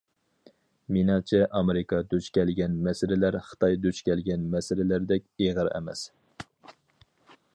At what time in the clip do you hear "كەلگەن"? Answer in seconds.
2.37-2.79, 4.09-4.49